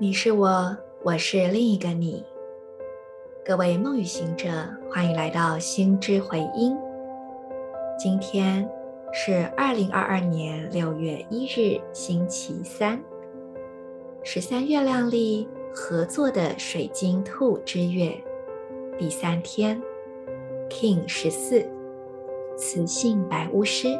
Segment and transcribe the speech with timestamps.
[0.00, 2.24] 你是我，我是另一个你。
[3.44, 4.48] 各位梦与行者，
[4.88, 6.76] 欢迎来到心之回音。
[7.98, 8.70] 今天
[9.12, 13.02] 是二零二二年六月一日，星期三，
[14.22, 18.16] 十三月亮历合作的水晶兔之月
[18.96, 19.82] 第三天
[20.70, 21.68] ，King 十四，
[22.56, 23.98] 雌性白巫师。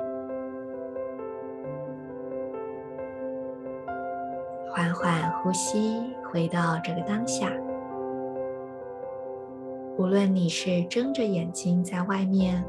[4.70, 7.50] 缓缓呼吸，回到这个当下。
[9.96, 12.62] 无论你是睁着眼睛在外面，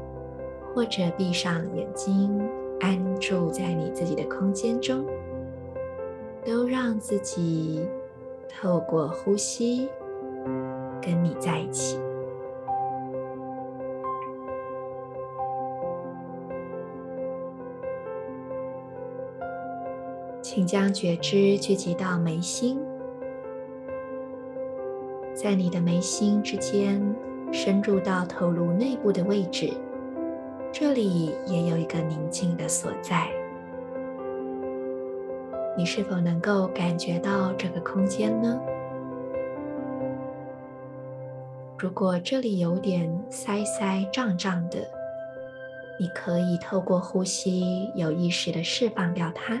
[0.74, 2.40] 或者闭上眼睛
[2.80, 5.04] 安住在你自己的空间中，
[6.44, 7.86] 都让自己
[8.48, 9.88] 透过呼吸
[11.00, 12.00] 跟你在一起。
[20.60, 22.78] 请将觉知聚集到眉心，
[25.32, 27.00] 在你的眉心之间
[27.50, 29.72] 深入到头颅内部的位置，
[30.70, 33.26] 这里也有一个宁静的所在。
[35.78, 38.60] 你是否能够感觉到这个空间呢？
[41.78, 44.86] 如果这里有点塞塞胀胀的，
[45.98, 49.58] 你可以透过呼吸有意识的释放掉它。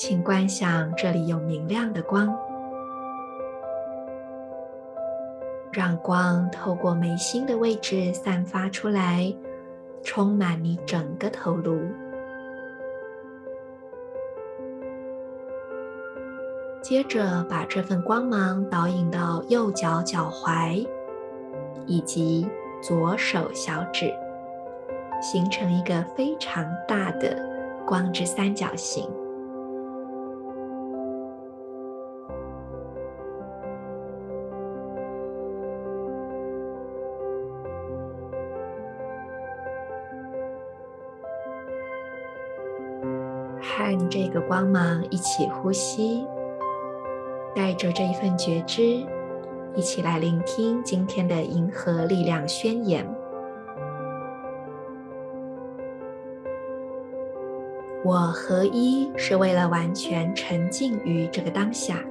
[0.00, 2.34] 请观想这里有明亮的光，
[5.70, 9.30] 让光透过眉心的位置散发出来，
[10.02, 11.82] 充满你整个头颅。
[16.80, 20.88] 接着把这份光芒导引到右脚脚踝
[21.84, 22.48] 以及
[22.82, 24.10] 左手小指，
[25.20, 27.36] 形成一个非常大的
[27.86, 29.06] 光之三角形。
[44.10, 46.26] 这个光芒一起呼吸，
[47.54, 48.82] 带着这一份觉知，
[49.76, 53.06] 一起来聆听今天的银河力量宣言。
[58.02, 62.02] 我合一是为了完全沉浸于这个当下，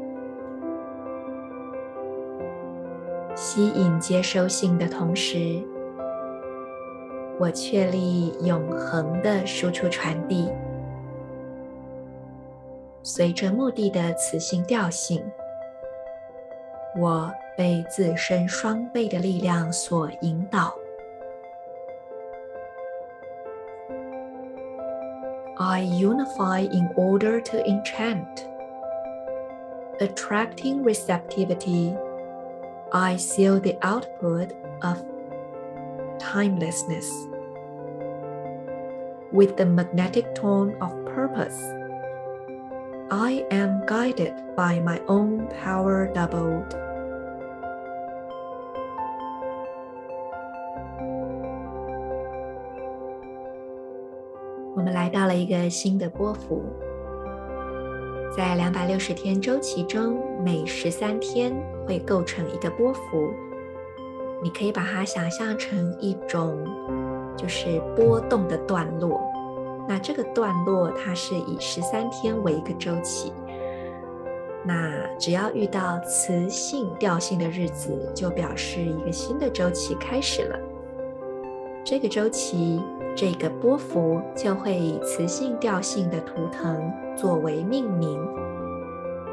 [3.35, 5.61] 吸引接收性的同时，
[7.37, 10.49] 我确立永恒的输出传递。
[13.08, 15.22] 随着目的的磁性调性，
[16.98, 20.74] 我被自身双倍的力量所引导。
[25.56, 28.26] I unify in order to enchant,
[30.00, 31.96] attracting receptivity.
[32.90, 34.48] I seal the output
[34.82, 34.98] of
[36.18, 37.08] timelessness
[39.32, 41.60] with the magnetic tone of purpose.
[43.11, 46.63] I am guided by my own power doubled。
[54.75, 56.61] 我们来到了一个新的波幅，
[58.37, 61.51] 在两百六十天周期中，每十三天
[61.87, 63.33] 会构成一个波幅。
[64.43, 66.63] 你可以把它想象成一种
[67.35, 69.28] 就是波动的段落。
[69.89, 73.33] 那这个段落，它是以十三天为一个周期。
[74.63, 80.59] 那只要遇到雌性调性的日子，就表示一个新的周期开始了。
[81.83, 82.79] 这个周期，
[83.15, 88.23] 这个波幅就会以雌性调性的图腾作为命名。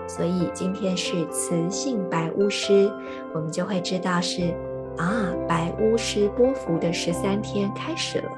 [0.08, 2.90] 所以今天是雌性白巫师，
[3.34, 4.54] 我们就会知道是
[4.96, 8.30] 啊，白巫师波幅的十三天开始了。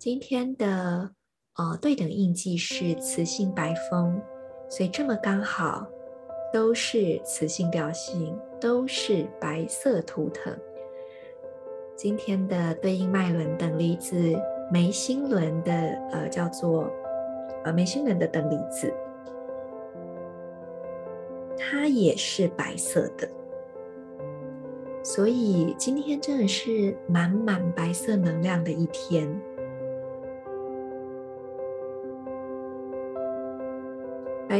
[0.00, 1.10] 今天的
[1.58, 4.18] 呃对等印记是磁性白风，
[4.70, 5.86] 所以这么刚好
[6.50, 10.58] 都是磁性表性，都是白色图腾。
[11.94, 14.16] 今天的对应脉轮等离子
[14.72, 15.70] 眉心轮的
[16.12, 16.90] 呃叫做
[17.62, 18.90] 呃眉心轮的等离子，
[21.58, 23.28] 它也是白色的，
[25.02, 29.38] 所以今天真的是满满白色能量的一天。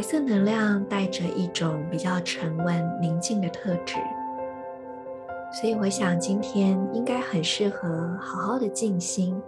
[0.01, 3.97] 白色能量带着一种比较沉稳、宁静的特质，
[5.53, 9.39] 所以我想今天应该很适合好好的静心。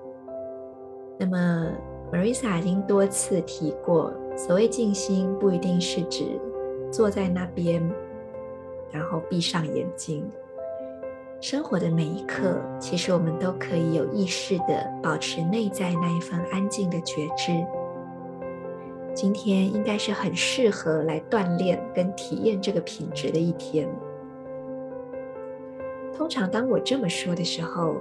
[1.17, 1.71] 那么
[2.11, 6.23] ，Marisa 已经多次提过，所谓静心不一定是指
[6.91, 7.81] 坐在那边，
[8.91, 10.23] 然后闭上眼睛。
[11.41, 17.53] 生活的每一刻，其实我们都可以有意识地保持内在那一份安静的觉知。
[19.13, 23.87] 今天应该是很适合来锻炼跟体验这个品质的一天。
[26.15, 27.95] 通常当我这么说的时候，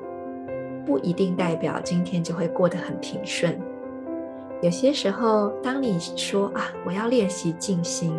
[0.86, 3.58] 不一定代表今天就会过得很平顺。
[4.60, 8.14] 有些时候，当你说啊，我要练习静心，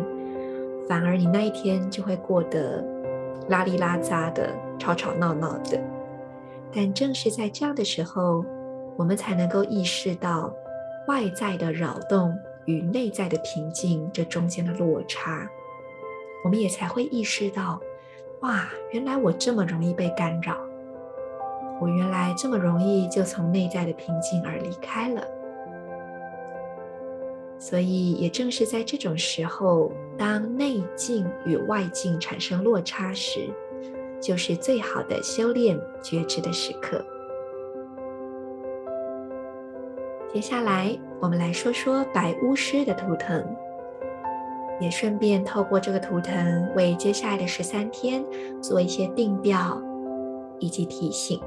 [0.88, 2.84] 反而你那一天就会过得
[3.48, 4.50] 拉里拉杂的。
[4.76, 5.80] 吵吵闹闹的，
[6.74, 8.44] 但正是在这样的时候，
[8.96, 10.52] 我们才能够意识到
[11.06, 15.48] 外在的扰动与内在的平静这中间的落差。
[16.44, 17.80] 我们也才会意识到，
[18.40, 20.56] 哇，原来我这么容易被干扰，
[21.80, 25.26] 我原来这么容易就从内在的平静而离开了。
[27.58, 33.48] 所以，也正是在这种时候，当内境与外境产生落差时，
[34.20, 37.02] 就是最好的修炼觉知的时刻。
[40.30, 40.94] 接下来，
[41.24, 43.42] 我们来说说白巫师的图腾，
[44.78, 48.22] 也顺便透过这个图腾为接下来的十三天
[48.60, 49.80] 做一些定调
[50.60, 51.40] 以及提醒。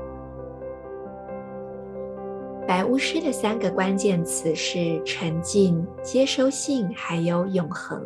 [2.67, 8.03] 白巫师的三个关键词是沉浸、接收性，还有永恒。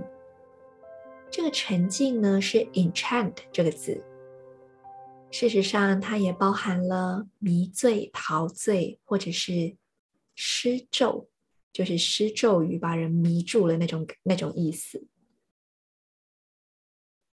[1.29, 4.03] 这个沉浸呢，是 enchant 这个字。
[5.31, 9.77] 事实上，它也包含了迷醉、陶醉，或者是
[10.35, 11.29] 施咒，
[11.73, 15.07] 就是施咒语把人迷住了那种那种意思。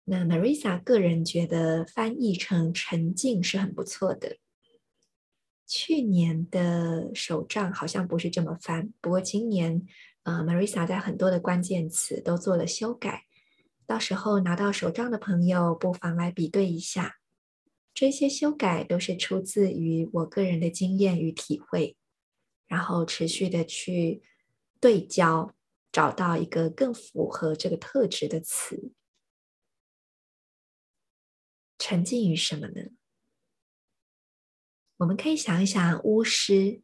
[0.04, 4.38] 那 Marisa 个人觉得翻译成“沉静”是很不错的。
[5.66, 9.86] 去年的手账好像不是这么翻，不过今年，
[10.22, 13.24] 呃，Marisa 在很多的关键词都做了修改。
[13.84, 17.16] 到时候拿到手账的朋友，不妨来比对一下。
[17.92, 21.96] 这些修改都是出自于我个人的经验与体会，
[22.68, 24.22] 然后持续的去
[24.78, 25.52] 对焦，
[25.90, 28.92] 找到一个更符合这个特质的词。
[31.78, 32.90] 沉浸于什么呢？
[34.98, 36.82] 我们可以想一想，巫师，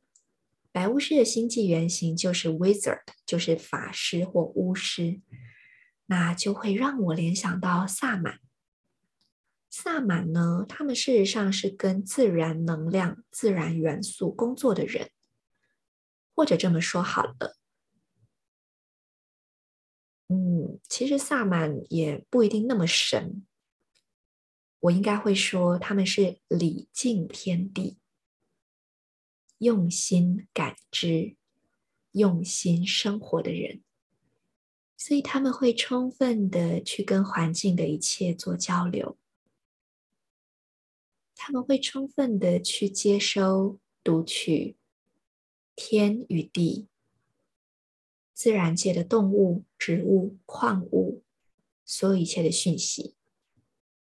[0.70, 5.20] 白巫师的星际原型就是 wizard，就是法师或巫师，
[6.06, 8.38] 那就会让我联想到萨满。
[9.68, 15.10] 萨满呢，他们事实上是跟自然能量、自然元素工作的人，
[16.34, 17.56] 或者这么说好了。
[20.28, 23.46] 嗯，其实萨满也不一定那么神。
[24.80, 27.98] 我应该会说，他们是礼敬天地、
[29.58, 31.36] 用心感知、
[32.12, 33.82] 用心生活的人，
[34.96, 39.16] 所以他们会充分的去跟环境的一切做交流。
[41.34, 44.76] 他们会充分的去接收、读取
[45.76, 46.88] 天与地、
[48.32, 51.22] 自然界的动物、植物、矿物，
[51.84, 53.16] 所有一切的讯息。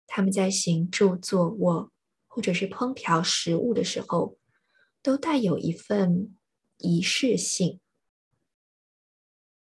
[0.06, 1.93] 他们在行住坐卧，
[2.26, 4.38] 或者是烹调食物的时候，
[5.02, 6.37] 都带有一份
[6.78, 7.80] 仪式性。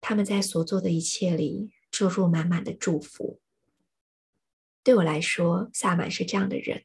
[0.01, 3.39] 他们在所做的一切里注入满满的祝福。
[4.83, 6.83] 对我来说，萨满是这样的人。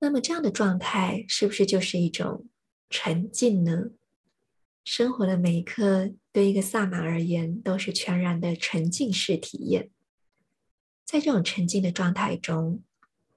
[0.00, 2.48] 那么这样的状态是不是就是一种
[2.92, 3.86] 沉浸呢？
[4.84, 9.88] 生活的每一刻对一个萨满而言都是全然的沉浸式体验。
[11.06, 12.82] 在这种沉浸的状态中，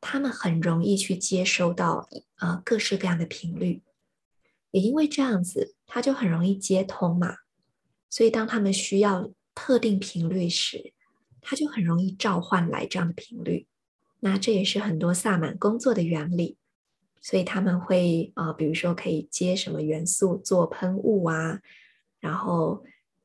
[0.01, 2.09] 他们很容易去接收到
[2.39, 3.81] 呃各式各样的频率，
[4.71, 7.37] 也因为这样子，他就很容易接通嘛。
[8.09, 10.93] 所以当他们需要特定频率时，
[11.39, 13.67] 他就很容易召唤来这样的频率。
[14.19, 16.57] 那这也是很多萨满工作的原理，
[17.25, 21.59] 所以他们会啊、呃，比如说可以接什么元素做喷雾啊，
[22.19, 22.83] 然后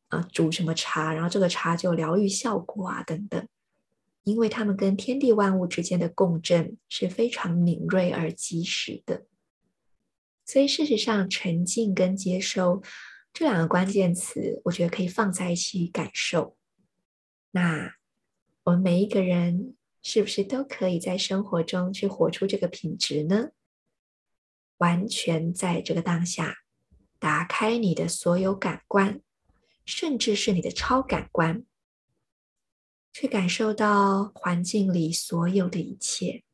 [0.09, 3.47] 啊、呃、煮什么茶，然后这个茶就疗愈效果啊等等，
[4.23, 9.26] 因为他们跟天地万物之间的共振是非常敏锐而及时的，
[10.47, 12.83] 所以事实上沉浸跟接收
[13.35, 16.57] 这两个关键词，我觉得可以放在一起感受。
[17.50, 17.97] 那
[18.62, 19.75] 我们每一个人。
[20.02, 23.50] 是不是都可以在生活中去活出这个品质呢？
[24.80, 26.58] 完全在这个当下，
[27.18, 29.20] 打开你的所有感官，
[29.84, 31.64] 甚至是你的超感官，
[33.12, 36.44] 去感受到环境里所有的一切。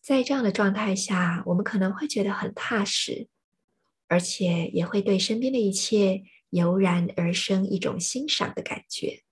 [0.00, 3.28] 在这样的状态下，我们可能会觉得很踏实，
[4.06, 9.24] 而且也会对身边的一切油然而生一种欣赏的感觉。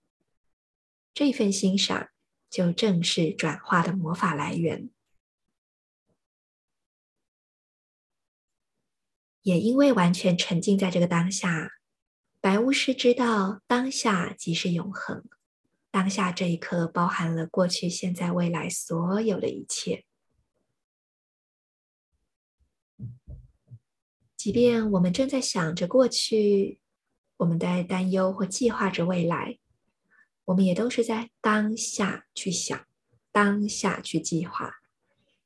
[1.15, 2.09] 这份欣赏
[2.49, 4.91] 就正是转化的魔法来源。
[9.43, 11.73] 也因为完全沉浸在这个当下，
[12.41, 15.25] 白巫师知道当下即是永恒，
[15.91, 20.05] 当下这一刻包含了过去、现在、未来所有的一切。
[24.37, 26.81] 即便我们正在想着过去，
[27.37, 29.59] 我们在担忧或计划着未来，
[30.47, 32.87] 我们也都是在当下去想，
[33.31, 34.81] 当下去计划。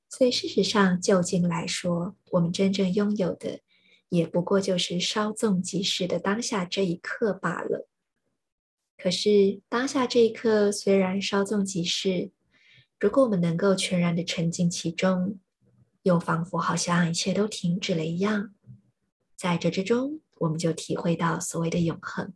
[0.09, 3.61] 所以事实上，就近来说，我们真正拥有的，
[4.09, 7.89] 也不过就是稍纵即逝的当下这一刻罢了。
[8.97, 12.31] 可是当下这一刻虽然稍纵即逝，
[12.99, 15.39] 如果我们能够全然的沉浸其中，
[16.03, 18.55] 又仿佛好像一切都停止了一样。
[19.37, 22.33] 在这之中，我们就体会到所谓的永恒。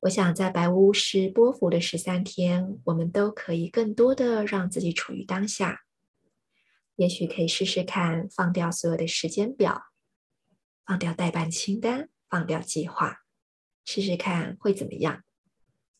[0.00, 5.82] 我想，在白巫师波伏的十三天，我们都可以更多的让自己处于当下。
[6.96, 9.86] 也许可以试试看，放掉所有的时间表，
[10.84, 13.24] 放掉待办清单，放掉计划，
[13.84, 15.24] 试试看会怎么样？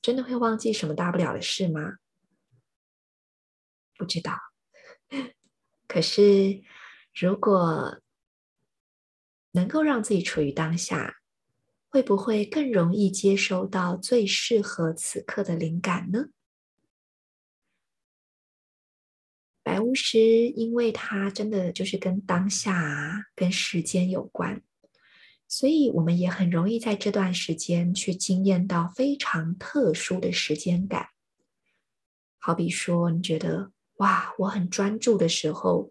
[0.00, 1.96] 真的会忘记什么大不了的事吗？
[3.96, 4.38] 不知道。
[5.86, 6.62] 可是，
[7.14, 8.00] 如果
[9.52, 11.16] 能够让自己处于当下，
[11.88, 16.26] 会不会更容易接收到最适合此刻的灵感呢？
[19.64, 24.62] 白巫师，因为他真的就是跟当下、跟时间有关，
[25.48, 31.08] 所以我们也很容易在这段时间去经验到非常特殊的时间感。
[32.38, 35.90] 好比说，你觉得哇，我很专注的时候。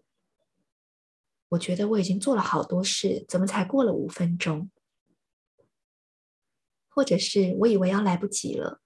[1.50, 4.70] 我觉得我已经做了好多事，怎么才过了五分钟？
[6.88, 8.80] 或者是我以为要来不及了，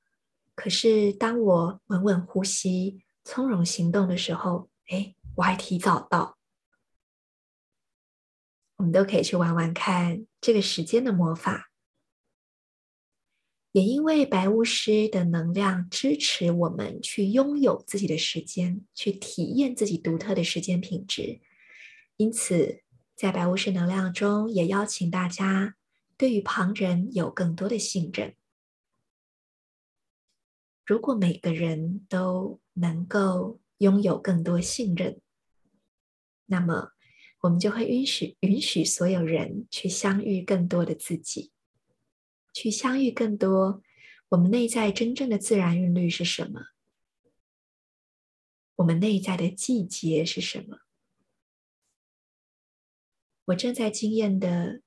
[0.54, 6.36] 可是当我稳稳呼吸、从容行动的时候，哎，我还提早到。
[8.76, 11.70] 我们都可以去玩玩看这个时间的魔法。
[13.72, 21.40] 也因为白巫师的能量支持我们去拥有自己的时间，去体验自己独特的时间品质。
[22.16, 22.82] 因此，
[23.14, 25.76] 在白巫师能量中，也邀请大家
[26.16, 28.34] 对于旁人有更多的信任。
[30.86, 35.20] 如果每个人都能够拥有更多信任，
[36.46, 36.92] 那么
[37.40, 41.52] 我们就会允许允许所有人去相遇更多的自己，
[42.52, 43.82] 去相遇更多
[44.30, 46.66] 我们内在真正的自然韵律是什么？
[48.76, 50.78] 我们内在的季节是什么？
[53.46, 54.82] 我正在经验的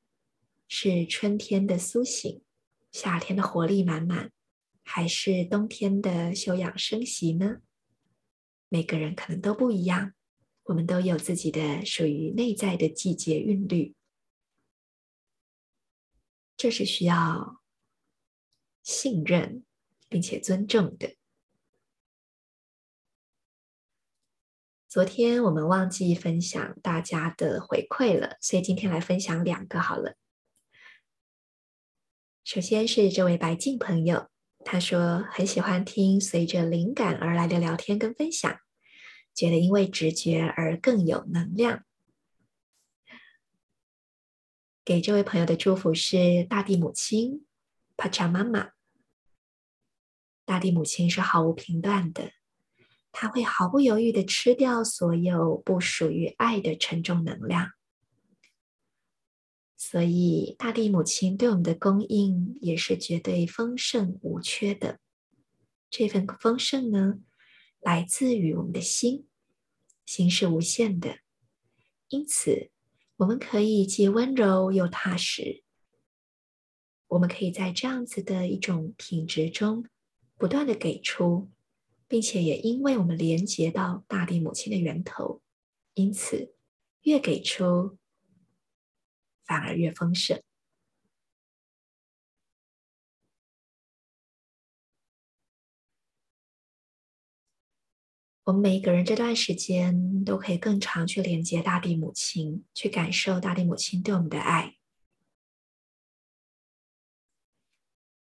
[0.68, 2.44] 是春天的苏醒，
[2.92, 4.32] 夏天的活力满满，
[4.84, 7.62] 还是冬天的休养生息呢？
[8.74, 10.14] 每个人可能都不一样，
[10.64, 13.94] 我们都有自己的属于内在的季节韵律，
[16.56, 17.62] 这是需要
[18.82, 19.66] 信任
[20.08, 21.18] 并且尊重的。
[24.88, 30.16] 昨天我们忘记分享大家的回馈了，所以今天来分享两个好了。
[32.46, 34.31] 首先是这位白静朋友，
[34.64, 38.60] 他说很喜欢听随着灵感而来的聊天跟分享，
[39.34, 41.84] 觉得因为直觉而更有能量。
[44.84, 47.46] 给这位朋友的祝福是大地母亲，
[47.98, 48.72] 帕查妈妈。
[50.46, 52.32] 大地母亲是毫无评断的。
[53.12, 57.72] 她会毫不犹豫的吃掉所有不属于爱的沉重能量，
[59.84, 65.00] 所以大地母亲对我们的供应也是绝对丰盛无缺的。
[65.90, 67.16] 这份丰盛呢，
[67.80, 69.26] 来自于我们的心，
[70.06, 71.18] 心是无限的，
[72.10, 72.70] 因此
[73.16, 75.64] 我们可以既温柔又踏实。
[77.08, 79.88] 我们可以在这样子的一种品质中，
[80.38, 81.50] 不断的给出。
[82.08, 85.42] 并且也因为我们连接到大地母亲的源头，
[85.94, 86.54] 因此
[87.04, 87.98] 越给出，
[89.52, 90.42] 反而越丰盛。
[98.46, 104.78] 我们每一个人这段时间都可以更常去连接大地母亲，去感受大地母亲对我们的爱。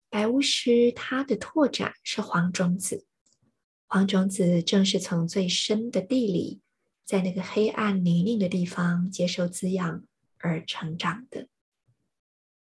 [0.09, 3.07] 白巫师他的拓展是黄种子。
[3.87, 6.63] 黄种子正是从最深的地里，
[7.05, 10.03] 在那个黑暗泥泞的地方接受滋养，
[10.43, 11.49] 而成长的。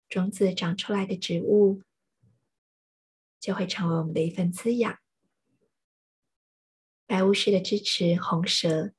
[0.07, 1.81] 种子长出来的植物，
[3.39, 4.99] 就会成为我们的一份滋养。
[7.07, 8.93] 白巫师的支持，红蛇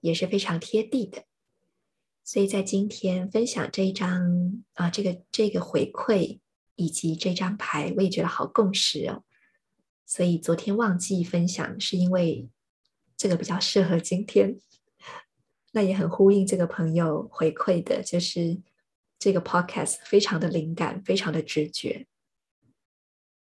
[0.00, 1.24] 也是非常贴地的。
[2.24, 6.38] 所以在今天分享这一张啊，这个这个回馈
[6.76, 9.24] 以及这张牌，我也觉得好共识哦。
[10.06, 12.48] 所以昨天忘记分享，是因为
[13.16, 14.60] 这个比较适合今天。
[15.72, 18.60] 那也很呼应这个朋友回馈的，就是
[19.18, 22.06] 这个 podcast 非常的灵感，非常的直觉。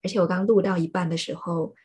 [0.04, 1.76] 而且我刚录到一半的时候，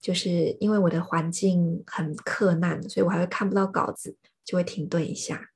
[0.00, 5.50] 就是因为我的环境很克难，所以我还会看不到稿子，就会停顿一下，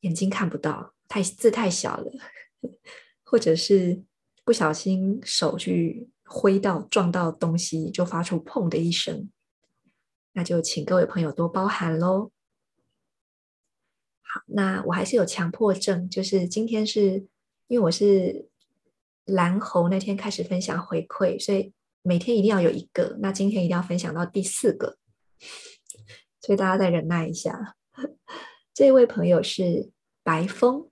[0.00, 2.12] 眼睛看不到，太字太小了，
[3.24, 4.02] 或者是
[4.44, 9.30] 不小心手去挥到撞到东西，就发出砰的一声。
[10.32, 12.32] 那就请各位朋友多包涵喽。
[14.46, 17.26] 那我还是有强迫症，就是今天是
[17.68, 18.48] 因为我是
[19.24, 21.72] 蓝猴那天开始分享回馈，所以
[22.02, 23.16] 每天一定要有一个。
[23.20, 24.98] 那今天一定要分享到第四个，
[26.40, 27.76] 所以大家再忍耐一下。
[28.74, 29.90] 这位朋友是
[30.22, 30.90] 白风，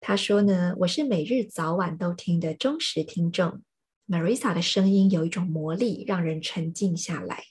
[0.00, 3.62] 他说呢，我是每日早晚都听的忠实听众。
[4.08, 7.42] Marisa 的声音有一种魔力，让人沉静下来。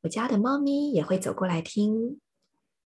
[0.00, 2.20] 我家的猫咪也会走过来听。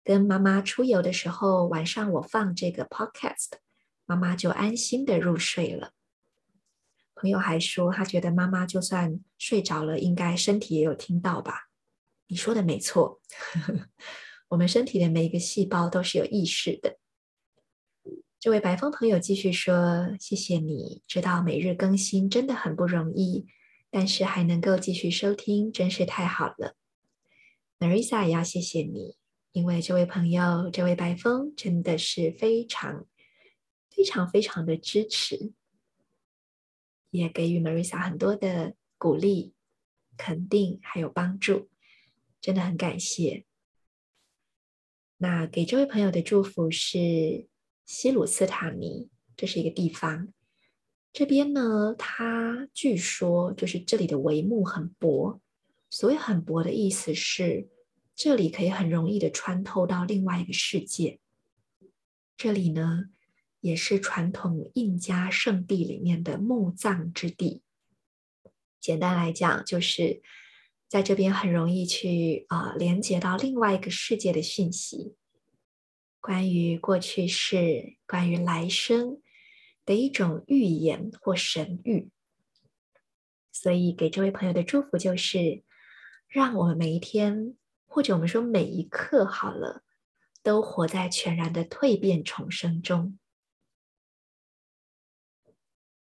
[0.03, 3.53] 跟妈妈出游的时候，晚上我放这个 podcast，
[4.05, 5.93] 妈妈就安心的入睡了。
[7.15, 11.69] 朋友还说，他觉得妈妈就算睡着了，应该身体也有听到吧？
[12.27, 13.21] 你说的没错，
[14.49, 16.97] 我们身体的每一个细胞都是有意识的。
[18.39, 23.45] 这位白风朋友继续说：“谢谢你，知道每日更新真的很不容易，
[23.89, 26.75] 但是还能够继续收听，真是太好了。”
[27.79, 29.15] Marisa 也要谢谢你。
[29.53, 33.05] 因为这位朋友，这位白风真的是非常、
[33.91, 35.53] 非常、非常的支持，
[37.11, 39.53] 也给予 Marisa 很多的鼓励、
[40.17, 41.69] 肯定，还有帮助，
[42.41, 43.45] 真的很感谢。
[45.17, 47.47] 那给这位朋友的祝福是
[47.85, 50.33] 西鲁斯塔尼，这是一个地方。
[51.11, 55.39] 这边呢，它据说就是这里的帷幕很薄，
[55.91, 57.69] 所谓很薄的意思是。
[58.15, 61.19] 这里可以很容易的穿透到另外一个世界。
[62.37, 63.05] 这里呢，
[63.59, 67.63] 也是传统印加圣地里面的墓葬之地。
[68.79, 70.21] 简单来讲，就是
[70.87, 75.15] 在这边很容易去啊、连接到另外一个世界的讯息，
[76.19, 79.21] 关于过去式、关于来生
[79.85, 82.09] 的一种预言或神谕。
[83.51, 85.63] 所以，给这位朋友的祝福就是，
[86.27, 87.55] 让我们每一天。
[87.93, 89.83] 或者我们说每一刻好了，
[90.41, 93.19] 都活在全然的蜕变重生中。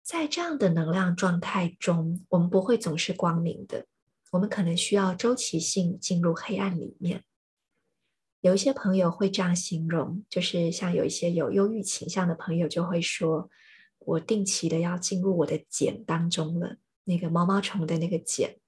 [0.02, 3.86] 在这样的能量状态中，我们不会总是光明的，
[4.32, 7.24] 我们可能需要周期性进入黑暗里面。
[8.42, 13.52] 有一些朋友会这样形容，就是像有一些有忧郁倾向的朋友就会说
[14.00, 18.60] ：“我定期的要进入我的茧当中了，那个毛毛虫的那个茧。”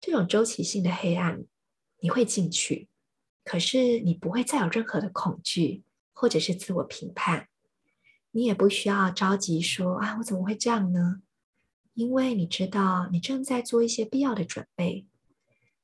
[0.00, 1.44] 这种周期性的黑暗。
[2.00, 2.88] 你会进去，
[3.44, 5.82] 可是你不会再有任何的恐惧，
[6.12, 7.48] 或者是自我评判。
[8.32, 11.22] 你也不需要着急说：“啊，我怎么会这样呢？”
[11.94, 15.06] 因为你知道，你正在做一些必要的准备，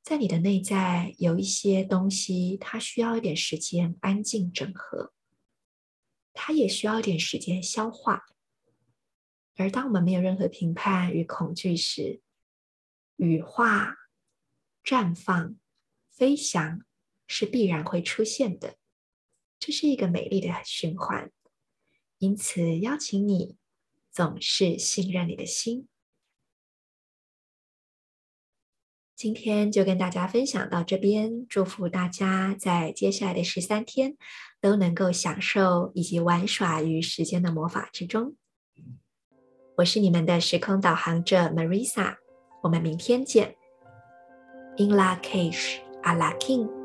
[0.03, 5.11] 在你的内在有一些东西，它需要一点时间安静整合，
[6.31, 8.25] 它也需要一点时间消化。
[9.55, 12.21] 而当我们没有任何评判与恐惧时，
[13.15, 13.95] 羽化
[14.83, 15.55] 绽放。
[16.23, 16.79] 飞翔
[17.27, 18.75] 是必然会出现的，
[19.59, 21.29] 这是一个美丽的循环。
[22.17, 23.57] 因此，邀请你
[24.09, 25.89] 总是信任你的心。
[29.13, 34.15] 今天就跟大家分享到这边，祝福大家在接下来的十三天
[34.61, 38.37] 都能够享受以及玩耍于时间的魔法之中。
[39.75, 42.15] 我是你们的时空导航者 Marisa，
[42.63, 43.57] 我们明天见。
[44.77, 45.82] In Lak'ech。
[46.11, 46.82] 拉丁。